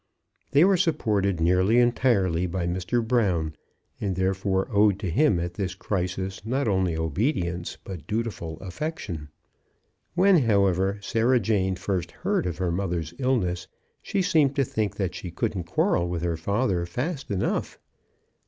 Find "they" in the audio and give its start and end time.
0.49-0.65